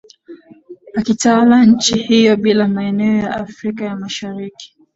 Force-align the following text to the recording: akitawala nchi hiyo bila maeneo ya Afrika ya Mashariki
akitawala 0.93 1.65
nchi 1.65 1.97
hiyo 1.97 2.37
bila 2.37 2.67
maeneo 2.67 3.17
ya 3.25 3.35
Afrika 3.35 3.85
ya 3.85 3.95
Mashariki 3.95 4.77